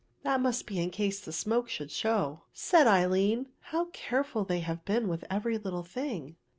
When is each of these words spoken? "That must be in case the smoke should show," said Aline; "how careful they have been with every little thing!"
"That 0.23 0.41
must 0.41 0.65
be 0.65 0.79
in 0.79 0.89
case 0.89 1.19
the 1.19 1.31
smoke 1.31 1.69
should 1.69 1.91
show," 1.91 2.41
said 2.53 2.87
Aline; 2.87 3.49
"how 3.59 3.85
careful 3.93 4.43
they 4.43 4.61
have 4.61 4.83
been 4.83 5.07
with 5.07 5.23
every 5.29 5.59
little 5.59 5.83
thing!" 5.83 6.37